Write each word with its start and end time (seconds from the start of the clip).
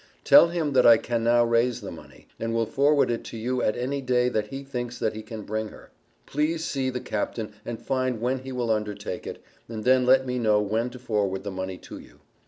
Tell 0.23 0.47
him 0.47 0.73
that 0.73 0.87
I 0.87 0.97
can 0.97 1.23
now 1.23 1.43
raise 1.45 1.81
the 1.81 1.91
money, 1.91 2.27
and 2.39 2.55
will 2.55 2.65
forward 2.65 3.11
it 3.11 3.23
to 3.25 3.37
you 3.37 3.61
at 3.61 3.77
any 3.77 4.01
day 4.01 4.29
that 4.29 4.47
he 4.47 4.63
thinks 4.63 4.97
that 4.97 5.13
he 5.13 5.21
can 5.21 5.43
bring 5.43 5.67
her. 5.67 5.91
Please 6.25 6.65
see 6.65 6.89
the 6.89 6.99
Captain 6.99 7.53
and 7.67 7.79
find 7.79 8.19
when 8.19 8.39
he 8.39 8.51
will 8.51 8.71
undertake 8.71 9.27
it, 9.27 9.43
and 9.69 9.83
then 9.83 10.03
let 10.07 10.25
me 10.25 10.39
know 10.39 10.59
when 10.59 10.89
to 10.89 10.97
forward 10.97 11.43
the 11.43 11.51
money 11.51 11.77
to 11.77 11.99
you. 11.99 12.21